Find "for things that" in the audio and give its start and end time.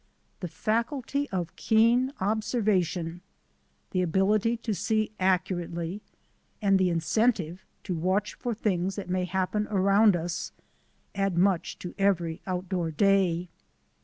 8.33-9.11